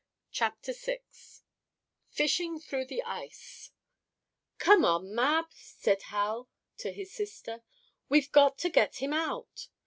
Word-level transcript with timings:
CHAPTER 0.31 0.73
VI 0.73 1.01
FISHING 2.09 2.59
THROUGH 2.59 2.85
THE 2.85 3.03
ICE 3.03 3.69
"Come 4.57 4.83
on, 4.83 5.13
Mab," 5.13 5.45
cried 5.83 6.01
Hal, 6.07 6.49
to 6.77 6.91
his 6.91 7.13
sister. 7.13 7.61
"We've 8.09 8.31
got 8.31 8.57
to 8.57 8.69
get 8.69 8.95
him 8.95 9.13
out! 9.13 9.67